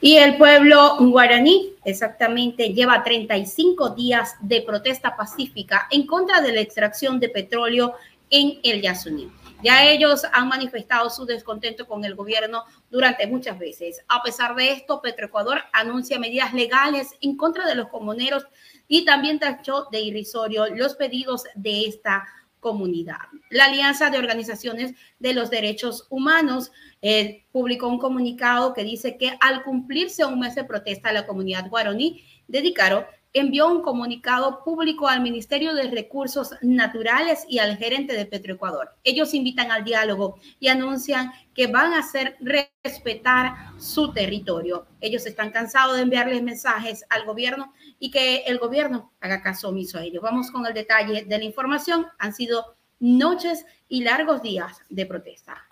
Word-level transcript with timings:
Y 0.00 0.18
el 0.18 0.36
pueblo 0.36 0.96
guaraní 1.00 1.72
exactamente 1.84 2.74
lleva 2.74 3.02
35 3.02 3.90
días 3.90 4.34
de 4.40 4.60
protesta 4.60 5.16
pacífica 5.16 5.88
en 5.90 6.06
contra 6.06 6.42
de 6.42 6.52
la 6.52 6.60
extracción 6.60 7.18
de 7.18 7.30
petróleo 7.30 7.94
en 8.28 8.58
el 8.62 8.82
Yasuní. 8.82 9.32
Ya 9.62 9.84
ellos 9.88 10.24
han 10.32 10.48
manifestado 10.48 11.08
su 11.08 11.24
descontento 11.24 11.86
con 11.86 12.04
el 12.04 12.14
gobierno 12.14 12.64
durante 12.90 13.26
muchas 13.26 13.58
veces. 13.58 14.04
A 14.06 14.22
pesar 14.22 14.54
de 14.54 14.72
esto, 14.72 15.00
Petroecuador 15.00 15.62
anuncia 15.72 16.18
medidas 16.18 16.52
legales 16.52 17.14
en 17.22 17.36
contra 17.38 17.66
de 17.66 17.74
los 17.74 17.88
comuneros 17.88 18.46
y 18.86 19.06
también 19.06 19.38
tachó 19.38 19.88
de 19.90 20.00
irrisorio 20.00 20.66
los 20.74 20.94
pedidos 20.94 21.44
de 21.54 21.86
esta 21.86 22.26
comunidad. 22.66 23.28
La 23.48 23.66
Alianza 23.66 24.10
de 24.10 24.18
Organizaciones 24.18 24.92
de 25.20 25.34
los 25.34 25.50
Derechos 25.50 26.08
Humanos 26.10 26.72
eh, 27.00 27.44
publicó 27.52 27.86
un 27.86 28.00
comunicado 28.00 28.74
que 28.74 28.82
dice 28.82 29.16
que 29.16 29.36
al 29.38 29.62
cumplirse 29.62 30.24
un 30.24 30.40
mes 30.40 30.56
de 30.56 30.64
protesta, 30.64 31.12
la 31.12 31.28
comunidad 31.28 31.68
guaraní 31.68 32.24
de 32.48 32.62
Dicaro 32.62 33.06
envió 33.38 33.68
un 33.68 33.82
comunicado 33.82 34.64
público 34.64 35.08
al 35.08 35.20
Ministerio 35.20 35.74
de 35.74 35.90
Recursos 35.90 36.54
Naturales 36.62 37.44
y 37.48 37.58
al 37.58 37.76
gerente 37.76 38.14
de 38.14 38.24
Petroecuador. 38.24 38.96
Ellos 39.04 39.34
invitan 39.34 39.70
al 39.70 39.84
diálogo 39.84 40.38
y 40.58 40.68
anuncian 40.68 41.32
que 41.54 41.66
van 41.66 41.92
a 41.92 41.98
hacer 41.98 42.36
respetar 42.40 43.54
su 43.78 44.12
territorio. 44.12 44.86
Ellos 45.00 45.26
están 45.26 45.50
cansados 45.50 45.96
de 45.96 46.02
enviarles 46.02 46.42
mensajes 46.42 47.04
al 47.10 47.26
gobierno 47.26 47.74
y 47.98 48.10
que 48.10 48.38
el 48.46 48.58
gobierno 48.58 49.12
haga 49.20 49.42
caso 49.42 49.68
omiso 49.68 49.98
a 49.98 50.04
ellos. 50.04 50.22
Vamos 50.22 50.50
con 50.50 50.64
el 50.66 50.72
detalle 50.72 51.24
de 51.24 51.38
la 51.38 51.44
información. 51.44 52.06
Han 52.18 52.32
sido 52.32 52.76
noches 53.00 53.66
y 53.88 54.02
largos 54.02 54.40
días 54.40 54.80
de 54.88 55.04
protesta 55.04 55.66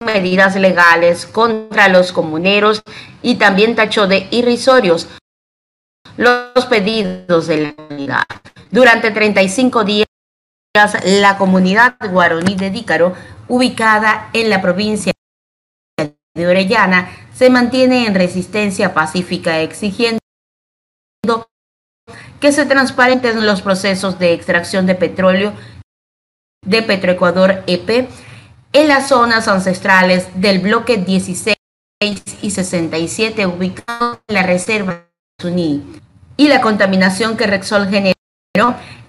medidas 0.00 0.54
legales 0.54 1.26
contra 1.26 1.88
los 1.88 2.12
comuneros 2.12 2.82
y 3.20 3.34
también 3.34 3.74
tachó 3.74 4.06
de 4.06 4.28
irrisorios 4.30 5.08
los 6.16 6.66
pedidos 6.66 7.48
de 7.48 7.62
la 7.62 7.74
comunidad. 7.74 8.24
Durante 8.70 9.10
35 9.10 9.84
días, 9.84 10.06
la 11.04 11.36
comunidad 11.36 11.96
guaroní 12.10 12.54
de 12.54 12.70
Dícaro, 12.70 13.14
ubicada 13.48 14.30
en 14.32 14.50
la 14.50 14.62
provincia 14.62 15.12
de 15.96 16.46
Orellana, 16.46 17.10
se 17.34 17.50
mantiene 17.50 18.06
en 18.06 18.14
resistencia 18.14 18.94
pacífica 18.94 19.60
exigiendo 19.60 20.20
que 22.40 22.52
se 22.52 22.66
transparenten 22.66 23.44
los 23.44 23.62
procesos 23.62 24.20
de 24.20 24.32
extracción 24.32 24.86
de 24.86 24.94
petróleo 24.94 25.54
de 26.64 26.82
Petroecuador 26.82 27.64
EP 27.66 28.08
en 28.78 28.86
las 28.86 29.08
zonas 29.08 29.48
ancestrales 29.48 30.28
del 30.36 30.60
bloque 30.60 30.98
16 30.98 31.56
y 32.42 32.50
67 32.50 33.44
ubicado 33.44 34.20
en 34.28 34.34
la 34.36 34.44
reserva 34.44 35.08
Suní 35.40 35.82
y 36.36 36.46
la 36.46 36.60
contaminación 36.60 37.36
que 37.36 37.48
Rexol 37.48 37.88
generó 37.88 38.14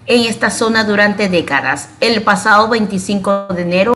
en 0.06 0.24
esta 0.24 0.50
zona 0.50 0.82
durante 0.82 1.28
décadas. 1.28 1.90
El 2.00 2.20
pasado 2.22 2.68
25 2.68 3.46
de 3.54 3.62
enero, 3.62 3.94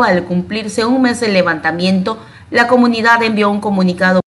al 0.00 0.24
cumplirse 0.24 0.84
un 0.84 1.02
mes 1.02 1.20
del 1.20 1.34
levantamiento, 1.34 2.18
la 2.50 2.66
comunidad 2.66 3.22
envió 3.22 3.48
un 3.48 3.60
comunicado 3.60 4.20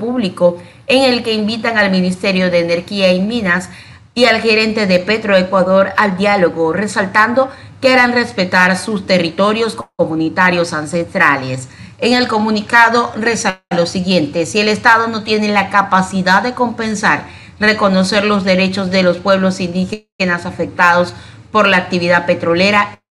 público 0.00 0.60
en 0.88 1.04
el 1.04 1.22
que 1.22 1.32
invitan 1.32 1.78
al 1.78 1.92
Ministerio 1.92 2.50
de 2.50 2.58
Energía 2.58 3.12
y 3.12 3.20
Minas 3.20 3.70
y 4.16 4.24
al 4.24 4.40
gerente 4.40 4.88
de 4.88 4.98
Petroecuador 4.98 5.92
al 5.96 6.16
diálogo, 6.16 6.72
resaltando 6.72 7.50
que 7.86 7.92
harán 7.92 8.14
respetar 8.14 8.76
sus 8.76 9.06
territorios 9.06 9.76
comunitarios 9.94 10.72
ancestrales. 10.72 11.68
En 11.98 12.14
el 12.14 12.26
comunicado 12.26 13.12
reza 13.14 13.62
lo 13.70 13.86
siguiente, 13.86 14.44
si 14.44 14.58
el 14.58 14.68
Estado 14.68 15.06
no 15.06 15.22
tiene 15.22 15.46
la 15.50 15.70
capacidad 15.70 16.42
de 16.42 16.52
compensar, 16.52 17.28
reconocer 17.60 18.24
los 18.24 18.42
derechos 18.42 18.90
de 18.90 19.04
los 19.04 19.18
pueblos 19.18 19.60
indígenas 19.60 20.46
afectados 20.46 21.14
por 21.52 21.68
la 21.68 21.76
actividad 21.76 22.26
petrolera, 22.26 23.02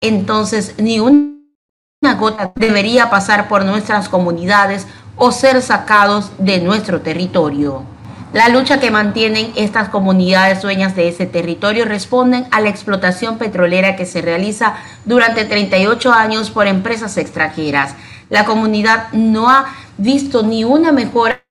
entonces 0.00 0.76
ni 0.78 1.00
una 1.00 2.14
gota 2.16 2.52
debería 2.54 3.10
pasar 3.10 3.48
por 3.48 3.64
nuestras 3.64 4.08
comunidades 4.08 4.86
o 5.16 5.32
ser 5.32 5.60
sacados 5.60 6.30
de 6.38 6.60
nuestro 6.60 7.00
territorio. 7.00 7.93
La 8.34 8.48
lucha 8.48 8.80
que 8.80 8.90
mantienen 8.90 9.52
estas 9.54 9.90
comunidades 9.90 10.60
dueñas 10.60 10.96
de 10.96 11.06
ese 11.06 11.24
territorio 11.24 11.84
responden 11.84 12.48
a 12.50 12.60
la 12.60 12.68
explotación 12.68 13.38
petrolera 13.38 13.94
que 13.94 14.06
se 14.06 14.22
realiza 14.22 14.74
durante 15.04 15.44
38 15.44 16.12
años 16.12 16.50
por 16.50 16.66
empresas 16.66 17.16
extranjeras. 17.16 17.94
La 18.30 18.44
comunidad 18.44 19.12
no 19.12 19.48
ha 19.48 19.72
visto 19.98 20.42
ni 20.42 20.64
una 20.64 20.90
mejora 20.90 21.44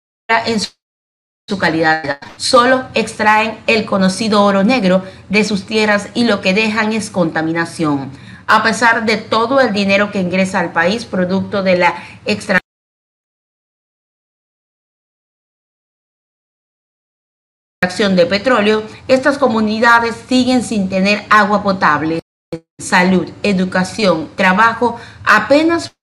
en 0.45 0.59
su 0.59 1.57
calidad. 1.57 2.19
Solo 2.35 2.83
extraen 2.95 3.59
el 3.65 3.85
conocido 3.85 4.43
oro 4.43 4.65
negro 4.65 5.05
de 5.29 5.45
sus 5.45 5.65
tierras 5.65 6.09
y 6.13 6.25
lo 6.25 6.41
que 6.41 6.53
dejan 6.53 6.91
es 6.91 7.09
contaminación. 7.09 8.11
A 8.45 8.61
pesar 8.61 9.05
de 9.05 9.15
todo 9.15 9.61
el 9.61 9.71
dinero 9.71 10.11
que 10.11 10.19
ingresa 10.19 10.59
al 10.59 10.73
país 10.73 11.05
producto 11.05 11.63
de 11.63 11.77
la 11.77 11.93
extracción 12.25 12.62
de 17.83 18.25
petróleo, 18.25 18.83
estas 19.09 19.37
comunidades 19.37 20.15
siguen 20.27 20.63
sin 20.63 20.87
tener 20.87 21.23
agua 21.29 21.61
potable, 21.63 22.21
salud, 22.79 23.29
educación, 23.43 24.29
trabajo, 24.35 24.97
apenas 25.25 25.93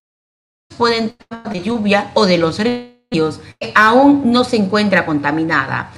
pueden 0.77 1.17
de 1.51 1.63
lluvia 1.63 2.11
o 2.15 2.27
de 2.27 2.37
los 2.37 2.59
ríos, 2.59 3.41
aún 3.75 4.31
no 4.31 4.45
se 4.45 4.57
encuentra 4.57 5.07
contaminada. 5.07 5.91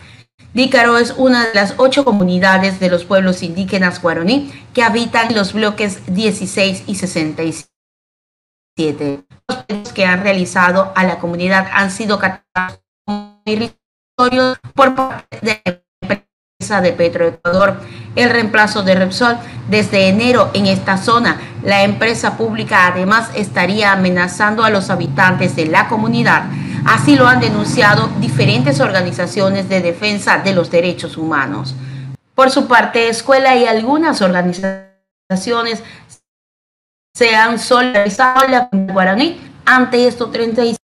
Dícaro 0.55 0.99
es 0.99 1.15
una 1.17 1.47
de 1.47 1.55
las 1.55 1.75
ocho 1.79 2.05
comunidades 2.05 2.79
de 2.79 2.89
los 2.89 3.05
pueblos 3.05 3.43
indígenas 3.43 4.01
guaraní 4.01 4.53
que 4.73 4.85
habitan 4.85 5.35
los 5.35 5.53
bloques 5.53 6.01
16 6.07 6.85
y 6.87 6.95
67. 6.95 7.69
Los 9.69 9.93
que 9.93 10.07
han 10.07 10.23
realizado 10.23 10.93
a 10.95 11.05
la 11.05 11.19
comunidad 11.19 11.69
han 11.73 11.91
sido 11.91 12.19
catalogados 12.21 12.83
por 14.17 14.95
parte 14.95 15.39
de 15.41 15.83
de 16.81 16.93
Petroecuador 16.93 17.77
el 18.15 18.31
reemplazo 18.31 18.83
de 18.83 18.95
Repsol 18.95 19.37
desde 19.69 20.09
enero 20.09 20.51
en 20.55 20.67
esta 20.67 20.97
zona. 20.97 21.41
La 21.63 21.83
empresa 21.83 22.37
pública 22.37 22.87
además 22.87 23.31
estaría 23.35 23.93
amenazando 23.93 24.65
a 24.65 24.71
los 24.71 24.91
habitantes 24.91 25.57
de 25.57 25.67
la 25.67 25.89
comunidad. 25.89 26.45
Así 26.85 27.17
lo 27.17 27.27
han 27.27 27.41
denunciado 27.41 28.09
diferentes 28.21 28.81
organizaciones 28.81 29.69
de 29.69 29.81
defensa 29.81 30.39
de 30.39 30.53
los 30.53 30.71
derechos 30.71 31.17
humanos. 31.17 31.75
Por 32.35 32.51
su 32.51 32.67
parte, 32.67 33.09
Escuela 33.09 33.57
y 33.57 33.67
algunas 33.67 34.23
organizaciones 34.23 35.83
se 37.15 37.37
han 37.37 37.59
solidarizado 37.59 38.49
la 38.49 38.69
Guaraní 38.73 39.41
ante 39.65 40.07
estos 40.07 40.33
36 40.33 40.82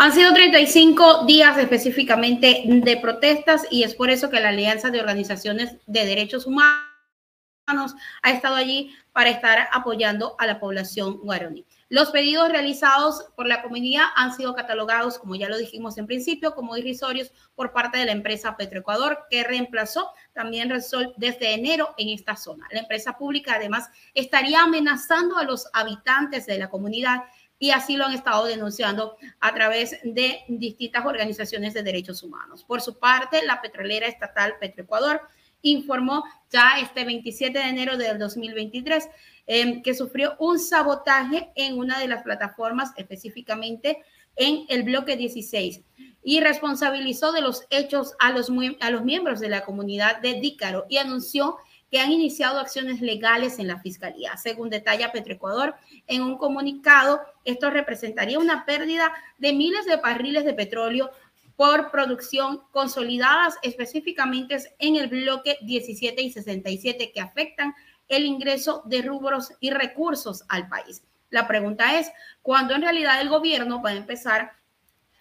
Han 0.00 0.12
sido 0.12 0.32
35 0.32 1.24
días 1.24 1.58
específicamente 1.58 2.62
de 2.64 2.96
protestas 2.98 3.66
y 3.68 3.82
es 3.82 3.96
por 3.96 4.10
eso 4.10 4.30
que 4.30 4.38
la 4.38 4.50
Alianza 4.50 4.90
de 4.90 5.00
Organizaciones 5.00 5.76
de 5.86 6.06
Derechos 6.06 6.46
Humanos 6.46 7.96
ha 8.22 8.30
estado 8.30 8.54
allí 8.54 8.94
para 9.12 9.30
estar 9.30 9.68
apoyando 9.72 10.36
a 10.38 10.46
la 10.46 10.60
población 10.60 11.18
guaraní. 11.18 11.66
Los 11.88 12.12
pedidos 12.12 12.48
realizados 12.48 13.26
por 13.34 13.48
la 13.48 13.60
comunidad 13.60 14.04
han 14.14 14.32
sido 14.32 14.54
catalogados, 14.54 15.18
como 15.18 15.34
ya 15.34 15.48
lo 15.48 15.58
dijimos 15.58 15.98
en 15.98 16.06
principio, 16.06 16.54
como 16.54 16.76
irrisorios 16.76 17.32
por 17.56 17.72
parte 17.72 17.98
de 17.98 18.06
la 18.06 18.12
empresa 18.12 18.56
Petroecuador, 18.56 19.26
que 19.28 19.42
reemplazó 19.42 20.12
también 20.32 20.70
Resol 20.70 21.12
desde 21.16 21.54
enero 21.54 21.94
en 21.98 22.10
esta 22.10 22.36
zona. 22.36 22.68
La 22.70 22.80
empresa 22.80 23.18
pública 23.18 23.54
además 23.56 23.90
estaría 24.14 24.62
amenazando 24.62 25.38
a 25.38 25.42
los 25.42 25.68
habitantes 25.72 26.46
de 26.46 26.58
la 26.58 26.70
comunidad 26.70 27.22
y 27.58 27.70
así 27.70 27.96
lo 27.96 28.04
han 28.06 28.12
estado 28.12 28.44
denunciando 28.46 29.16
a 29.40 29.52
través 29.54 29.98
de 30.04 30.40
distintas 30.48 31.04
organizaciones 31.04 31.74
de 31.74 31.82
derechos 31.82 32.22
humanos. 32.22 32.64
Por 32.64 32.80
su 32.80 32.98
parte, 32.98 33.44
la 33.44 33.60
petrolera 33.60 34.06
estatal 34.06 34.54
Petroecuador 34.60 35.22
informó 35.62 36.24
ya 36.50 36.78
este 36.80 37.04
27 37.04 37.58
de 37.58 37.64
enero 37.64 37.96
del 37.96 38.18
2023 38.18 39.08
em, 39.46 39.82
que 39.82 39.94
sufrió 39.94 40.36
un 40.38 40.58
sabotaje 40.58 41.50
en 41.56 41.76
una 41.76 41.98
de 41.98 42.08
las 42.08 42.22
plataformas, 42.22 42.92
específicamente 42.96 44.02
en 44.36 44.64
el 44.68 44.84
bloque 44.84 45.16
16, 45.16 45.80
y 46.22 46.40
responsabilizó 46.40 47.32
de 47.32 47.40
los 47.40 47.64
hechos 47.70 48.14
a 48.20 48.30
los, 48.30 48.50
a 48.80 48.90
los 48.90 49.04
miembros 49.04 49.40
de 49.40 49.48
la 49.48 49.64
comunidad 49.64 50.20
de 50.20 50.34
Dícaro 50.34 50.86
y 50.88 50.98
anunció 50.98 51.56
que 51.90 52.00
han 52.00 52.12
iniciado 52.12 52.58
acciones 52.58 53.00
legales 53.00 53.58
en 53.58 53.68
la 53.68 53.80
Fiscalía. 53.80 54.36
Según 54.36 54.70
detalla 54.70 55.12
Petroecuador, 55.12 55.74
en 56.06 56.22
un 56.22 56.36
comunicado, 56.36 57.20
esto 57.44 57.70
representaría 57.70 58.38
una 58.38 58.66
pérdida 58.66 59.12
de 59.38 59.52
miles 59.52 59.86
de 59.86 59.96
barriles 59.96 60.44
de 60.44 60.54
petróleo 60.54 61.10
por 61.56 61.90
producción 61.90 62.62
consolidadas 62.70 63.56
específicamente 63.62 64.56
en 64.78 64.96
el 64.96 65.08
bloque 65.08 65.58
17 65.62 66.22
y 66.22 66.30
67 66.30 67.10
que 67.12 67.20
afectan 67.20 67.74
el 68.06 68.24
ingreso 68.24 68.82
de 68.86 69.02
rubros 69.02 69.52
y 69.58 69.70
recursos 69.70 70.44
al 70.48 70.68
país. 70.68 71.02
La 71.30 71.48
pregunta 71.48 71.98
es, 71.98 72.10
¿cuándo 72.42 72.74
en 72.74 72.82
realidad 72.82 73.20
el 73.20 73.28
gobierno 73.28 73.82
va 73.82 73.90
a 73.90 73.96
empezar 73.96 74.52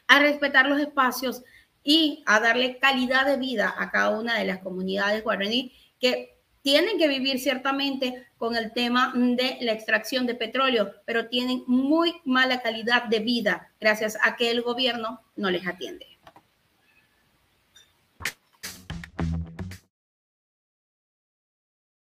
a 0.07 0.19
respetar 0.19 0.67
los 0.67 0.79
espacios 0.79 1.43
y 1.83 2.23
a 2.25 2.39
darle 2.39 2.77
calidad 2.77 3.25
de 3.25 3.37
vida 3.37 3.73
a 3.77 3.91
cada 3.91 4.17
una 4.17 4.37
de 4.37 4.45
las 4.45 4.59
comunidades 4.59 5.23
guaraní 5.23 5.73
que 5.99 6.36
tienen 6.67 6.97
que 6.97 7.07
vivir 7.07 7.39
ciertamente 7.39 8.27
con 8.37 8.57
el 8.57 8.73
tema 8.73 9.13
de 9.15 9.57
la 9.61 9.71
extracción 9.71 10.25
de 10.25 10.35
petróleo, 10.35 10.91
pero 11.05 11.29
tienen 11.29 11.63
muy 11.65 12.15
mala 12.25 12.61
calidad 12.61 13.05
de 13.05 13.19
vida 13.19 13.71
gracias 13.79 14.17
a 14.21 14.35
que 14.35 14.51
el 14.51 14.63
gobierno 14.63 15.21
no 15.37 15.49
les 15.49 15.65
atiende. 15.65 16.16